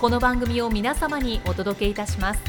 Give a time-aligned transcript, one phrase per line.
[0.00, 2.40] この番組を皆様にお届けいたします。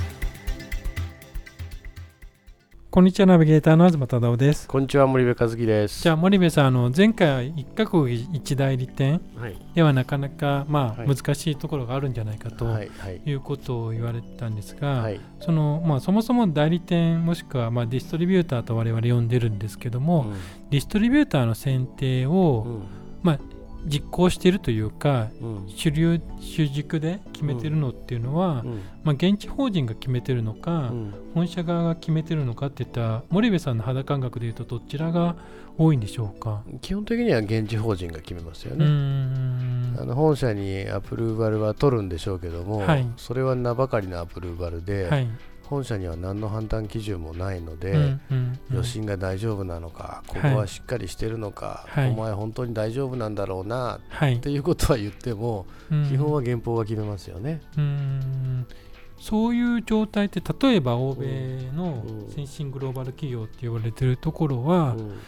[2.91, 4.68] こんにちはナビゲーターの東忠夫です。
[4.68, 6.04] こんにちは森部和樹です。
[6.04, 9.20] じゃあ森部さんあの前回は一カ国一代理店
[9.74, 12.68] ではなかなかまあ、難しいところがあるんじゃないかと
[13.26, 20.34] いうことを言われたんですが、はい、そのまあ、そもそも代理店もしくはまあディストリビューターと我々呼んでるんですけども、うん、
[20.70, 22.99] ディストリビューターの選定を、うん、まあ
[23.85, 35.38] 実行しているというか、うん、主流主軸で決めてるのっていうのは、うん、まあ、現地法人が決めてるのか、うん、本社側が決めてるのかっていった森部さんの肌感覚でいうとどちらが
[35.77, 36.62] 多いんでしょうか？
[36.82, 38.86] 基本的には現地法人が決めますよね。
[39.98, 45.27] あの本社にアプローバルは取るんでしょうけども、はい、それは名ばかりのアプローバルで、はい
[45.70, 55.67] 本社には何の判断基準もないので、うんうんうん、余震が大丈夫なのか、ここはしっかりしてるのか、はい、お前本当に大丈夫なんだろうな、はい、っていうことは言っても、
[56.09, 57.62] 基本は原稿が決めますよね。
[57.77, 58.67] うん。
[59.20, 62.03] そういう状態って例えば欧米の
[62.34, 65.19] 先進グローバル企業って言われてるところは、うん、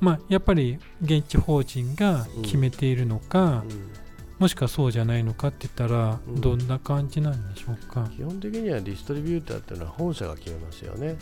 [0.00, 4.01] まあ、やっぱり現地法人が決めているのか、うんうん
[4.42, 11.16] もしくはそうじゃないのかって言ったら、どんな感じなんでしょうか、基本的にはディストリビューターっていうのは本社が決めますよね。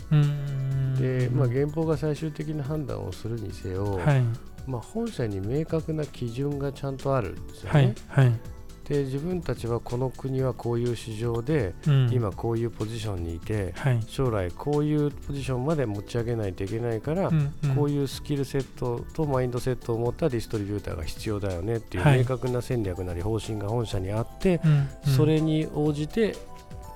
[0.97, 4.23] で、まあ、原稿が最終的な判断をするにせよ、はい、
[4.65, 7.93] まあ、本社に明確な基準がちゃんとあるんですよね。
[8.07, 8.39] はい、はい
[8.87, 26.35] で自分たちはこの国はこういう市場で、うん、今こういうポジションにいて、はい、将来こういうポジションまで持ち上げないといけないから、うんうん、こういうスキルセットとマインドセットを持ったディストリビューターが必要だよねっていう明確な戦略なり方針が本社にあって、はい、それに応じて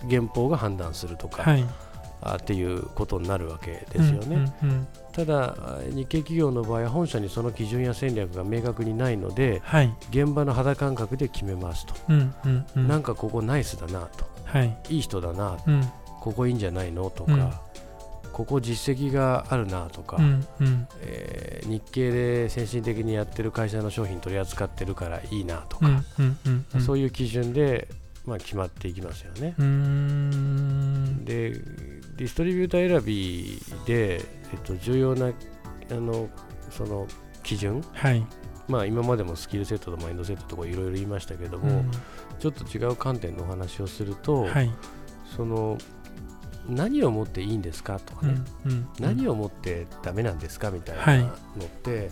[0.09, 1.65] 原稿が判断するとか、はい、あ
[2.33, 4.53] っていうことになるわけですよね。
[4.63, 4.87] うんうんうん。
[5.13, 5.55] ただ、
[5.93, 15.83] 日系企業の場合は本社にその基準や戦略が明確にないので、はい、現場の肌感覚で決めますと、うんうんうん、なんかここナイスだなと、はい、いい人だな、うん、
[16.19, 17.51] ここいいんじゃないのとか、うん、
[18.33, 25.89] ここ実績があるなとか、うんうん、えー、日系で先進的にやってる会社の商品取り扱ってるからいいなとか、う
[26.23, 27.87] んうんうん、そういう基準で、
[28.25, 29.53] まあ、決まっていきますよね。
[31.23, 31.51] で
[32.17, 34.21] ディストリビューター選びで、
[34.53, 36.29] えっと、重要なあの
[36.69, 37.07] その
[37.43, 38.25] 基準、はい、
[38.67, 41.91] まあ、今までもスキルセットとマインドセットとかいろいろ言いましたけども、うん、
[42.39, 44.71] ちょっと違う観点のお話をすると、はい、
[45.35, 45.77] その
[46.67, 51.25] 何をもっていいんですかとかね、うんうん、何をもってダメなんですかみたいな
[51.57, 52.11] のって、はい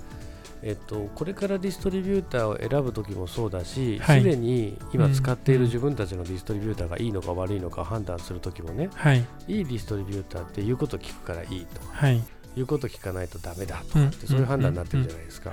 [0.65, 12.23] えっと、これからディストリビューターを選ぶ時もそうだし、す、で、に今使っている自分たちのディストリビューターがいいのか悪いのか判断する時もね、はい、いいディストリビューターって言うこと聞くからいいと、はい、
[12.55, 15.51] 言うこと聞かないとダメだとかって、そういう判断になってるじゃないですか。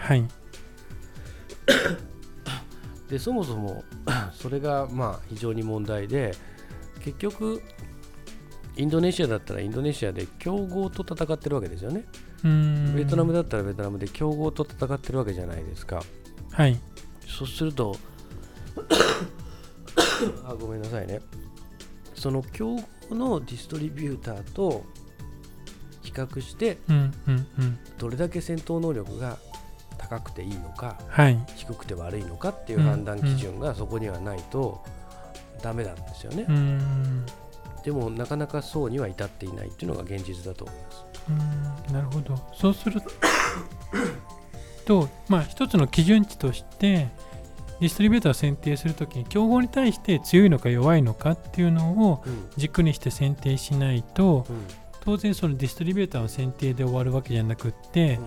[3.10, 3.82] でそもそも
[4.32, 6.32] それがまあ非常に問題で
[7.00, 7.60] 結局
[8.76, 12.04] インドネシアだったらインドネシアで強豪と戦ってるわけですよね。
[12.42, 16.02] ベトナムだったらベトナムで強豪と戦ってるわけじゃないですか。
[16.52, 16.78] はい。
[17.26, 17.96] そうすると
[20.46, 21.20] あ、ごめんなさいね。
[22.14, 22.76] その強
[23.08, 24.84] 豪のディストリビューターと
[26.02, 26.78] 比較して、
[27.98, 29.38] どれだけ戦闘能力が
[29.96, 34.82] 高くていいのか、はい、低くて悪いのかっていう判断基準がそこにはないと
[35.62, 36.46] ダメなんですよね。
[37.84, 41.09] でもなかなかそうには至っていないっていうのが現実だと思います。
[41.88, 42.36] うんなるほど。
[42.54, 43.00] そうする
[44.86, 47.08] とまあ一つの基準値として
[47.80, 52.24] ディストリビューターを選定するときに競合に対して強いのか弱いのかっていうのを
[52.56, 54.66] 軸にして選定しないと、うん、
[55.00, 58.26] 当然そのディストリビューターの選定で終わるわけじゃなくって、うん、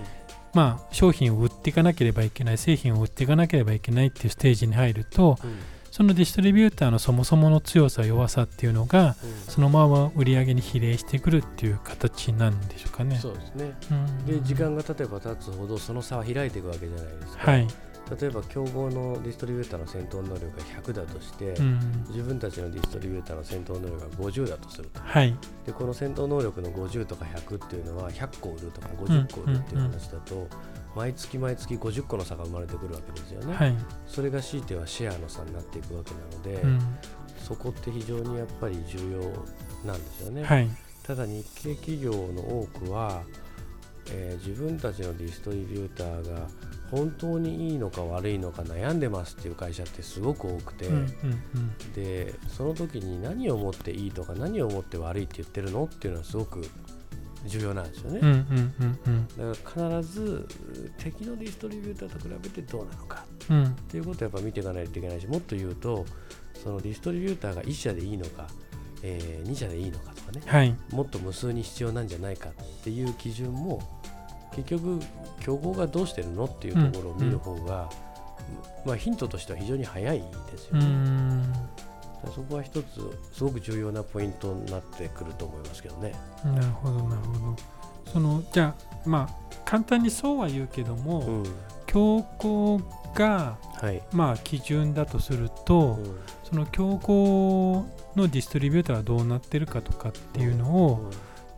[0.54, 5.60] まあ商品を売っていかなければいけない製品を売っていかなければいけないっていうステージに入ると、うん
[5.94, 13.16] そのディストリビューターのそもそもの強さ弱さっていうのが、うん、そのまま売り上げに比例してくるっていう形なんでしょうかね。
[13.16, 17.52] そうですね、うん、で時間が経てば経つほどその差は開いていくわけじゃないですか。
[17.52, 17.68] はい。
[18.20, 25.38] 例えば競合のディストリビューターの戦闘能力が100だとして、うん、自分たちのディストリビューターの戦闘能力が50だとすると、はい、
[25.68, 30.48] でこの戦闘能力の50とか100っていうのは100個売るとか50個売るっていう話だと、
[30.96, 33.76] 毎月毎月50個の差が生まれてくるわけですよね、はい、
[34.06, 36.80] それが強いてはシェアの差になっていくわけなので、うん、
[37.40, 40.70] そこって非常にやっぱり重要なんですよね、はい、
[41.04, 43.24] ただ日系企業の多くは、
[44.12, 46.48] えー、自分たちのディストリビューターが
[46.92, 56.62] 本当にいいのか悪いのか悩んでますっていう会社ってすごく多くて、うんうんうん、でその時に何をもっていいとか何をもって悪いって言ってるのっていうのはすごく
[57.46, 60.48] 重要なんですよね、うんうんうんうん、だから必ず
[60.98, 63.26] 敵のディストリビューターと比べてどうなのか。
[63.44, 66.06] っていうことをやっぱ見ていかないといけないしもっと言うと
[66.64, 68.48] そのディストリビューターが1社でいいのか、
[69.02, 73.82] えー、2社でいいのかとかね、はい、もっと無数に必要なんじゃないかっていう基準も
[74.56, 75.00] 結局
[75.42, 77.88] 競合がどうしてるのっていうところを見る方が、うんうん、
[78.86, 80.20] まあ、ヒントとしては非常に早い
[80.52, 80.86] ですよね。
[82.32, 86.14] そこは一つすごく重要なポイントになってくると思いますけどね。
[86.44, 87.56] なるほどなるほど。
[88.12, 91.44] そのじゃあまあ簡単にそうは言うけども、うん、
[91.86, 92.82] 競合
[93.16, 97.86] が、はい、まあ基準だとすると、うん、その競合
[98.16, 101.10] のディストリビューターはどうなってるかとかっていうのを、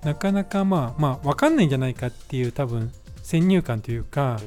[0.03, 2.91] うん、なかなかまあまあ分かんないんじゃないかっていう多分
[3.21, 4.39] 先入観というか、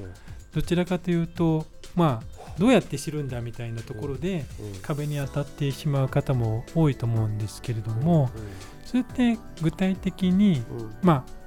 [0.55, 1.67] どちらかというと
[1.97, 4.45] まあどうやって知るんだみたいなところで
[4.83, 8.31] 壁に当たってしまう方も多いと思うんですけれども
[8.85, 10.63] それって具体的に
[11.03, 11.39] まあ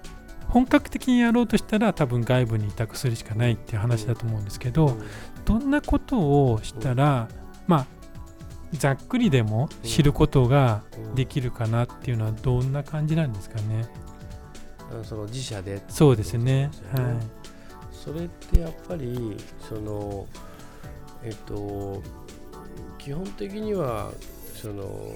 [0.47, 4.97] 本格的にやろうとしたら多分外部に委託するしかないっていう話だと思うんですけど
[5.45, 6.17] どんなこと
[6.51, 7.29] をしたら
[7.67, 7.87] まあ
[8.73, 10.83] ざっくりでも知ることが
[11.15, 13.85] できるかなっていうのはどんな感じなんですかね。
[15.03, 16.69] その自社でそうですね。
[16.95, 17.51] はい。
[17.91, 20.25] それってやっぱりその
[21.23, 22.01] えっと、
[22.97, 24.11] 基本的には
[24.55, 25.15] その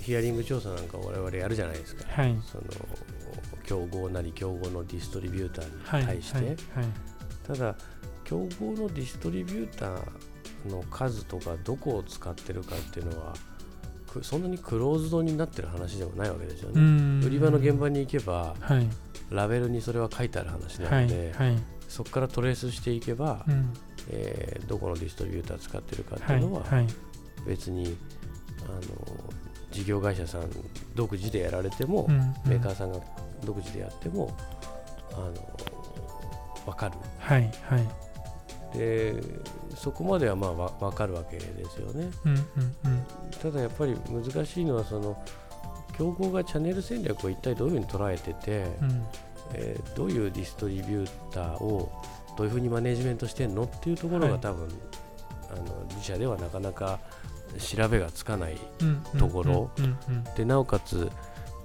[0.00, 2.64] ヒアリング調査なんか我々やるじゃないですか、はい、その
[3.64, 6.56] 競合なり競合のディストリビューターに対して、はいはい、
[7.46, 7.74] ただ
[8.24, 13.34] 競合のディストリビューターの数とかどこを使ってるかっていうのは
[14.22, 17.26] そんなにクローズドになってる話でもないわけですよね。
[17.26, 18.54] 売り場の現場に行けば、
[19.30, 21.34] ラベルにそれは書いてある話なので、
[21.88, 23.72] そこからトレースしていけば、うん、
[24.10, 26.86] えー、どこのディストリビューター使ってるかっていうのは、はいはい、
[27.46, 27.96] 別に
[28.66, 28.80] あの
[29.70, 30.50] 事業会社さん
[30.94, 33.00] 独自でやられても、うんうん、メーカーさんが
[33.44, 34.36] 独自でやっても
[35.12, 35.32] あの
[36.66, 37.78] 分かる、はいは
[38.74, 39.14] い、で
[39.74, 40.54] そこまではまあ
[40.84, 43.06] 分かるわけですよね、うんうんうん、
[43.40, 45.22] ただやっぱり難しいのはその
[45.96, 49.06] 競合がチャンネル戦略を一体どういうふうに捉えてて、うん、
[49.54, 51.90] えー、どういうディストリビューターを
[52.36, 54.72] どういうふうにマネジメントしてんのっていうところが多分、はい、
[55.52, 57.00] あの自社ではなかなか
[57.58, 58.56] 調べがつかない
[59.18, 59.70] ところ。
[60.36, 61.10] でなおかつ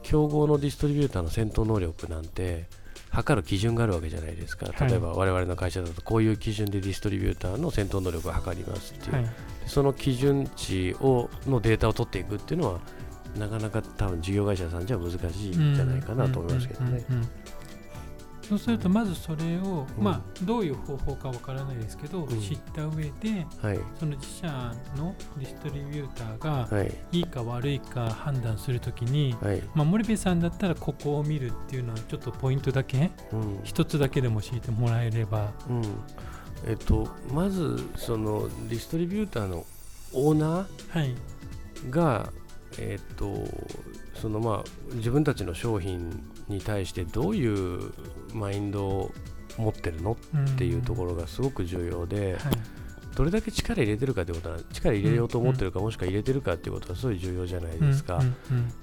[0.02, 2.66] 競合のディストリビューターの戦闘能力なんて
[3.10, 4.68] 測る基準があるわけじゃないですか。
[4.86, 9.26] 例えば我々の会社だとこういう基準でディストリビューターの戦闘能力を測りますっていう、はい、
[9.68, 12.80] その基準値をのデータを取っていくっていうのは
[13.38, 17.04] なかなか多分事業会社さんじゃ難しいんじゃないかなと思いますけどね。
[18.48, 24.48] そうするとまずそれを、うん、まあ、どういう方法かわからないですけど、うん、知った上で、はい、その自社
[24.98, 35.52] のディストリビューターが、い、いか悪いか判断するときに、はい、まあ、森部さんだったらここを見るっていうのはちょっとポイントだけ、うん、一つだけでも教えてもらえれば。
[36.66, 39.66] えっと、まずそのディストリビューターの
[40.14, 42.30] オーナーが、はい、
[42.78, 43.34] えっと
[44.14, 47.92] そのまあ自分たちの商品に対してどういう
[48.34, 49.12] マインドを
[49.58, 52.54] 持ってるのっていうところがすごく重要で、はい、
[53.16, 58.22] どれだけ力入れてるかってことは力入れようと思ってるか、もしくは入れてるかっていうことはすごい重要じゃないですか。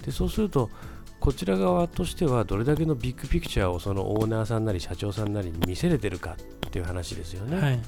[0.04, 0.70] でそうすると
[1.18, 6.36] こちら側としてはどれだけのビッグピクチャーをそのオーナーさんなり社長さんなりに見せれてるか
[6.66, 7.60] っていう話ですよね。
[7.60, 7.80] はい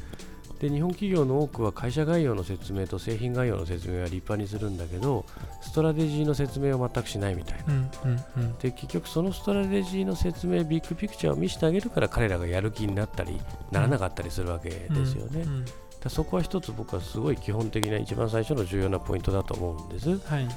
[0.63, 5.25] で日本企業の多くは会社概要の説明と製品概要の説明は立派にするんだけど
[5.61, 13.41] strategy の説明を全くしないみたいな、うんうんうん、で結局その strategy の説明 big picture を見せてあげるから彼らがやる気になったり
[13.73, 20.49] ならなかったりするわけですよね、うんうん、だそこは一つ僕はすごい基本的な一番最初の重要なポイントだと思うんです、はい、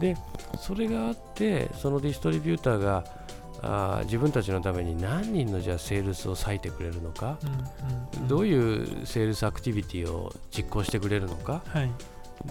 [0.00, 0.16] で
[0.58, 3.04] それがあってそのディストリビューターが
[3.62, 11.90] あ自分たちのために何人のじゃあセールスを割いてくれるのか、うんうんうん、どういうセールスアクティビティを実行してくれるのか、はい、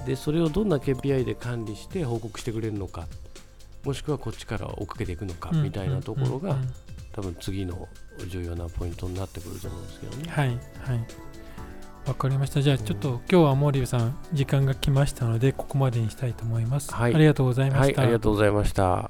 [0.07, 3.05] でそれをどんな KPI で管理して報告してくれるのか？
[3.83, 5.51] もしくはこっちから追っかけていくのか？
[5.51, 6.57] みたいなところが
[7.12, 7.88] 多分次の
[8.29, 10.31] 重要なポイントになってくると思うんですけどね。
[10.31, 10.57] はい、はい。
[12.07, 12.62] わかりました。
[12.62, 16.93] じゃあちょっと、今日はモーリーさん時間が来ましたのでここまでにしたいと思います。
[16.93, 19.10] はい、ありがとうございました、はい、ありがとうございました。